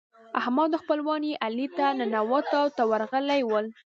[0.39, 3.67] احمد او خپلوان يې علي ته ننواتو ته ورغلي ول.